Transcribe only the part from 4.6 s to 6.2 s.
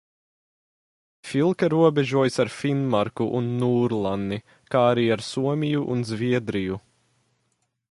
kā arī ar Somiju un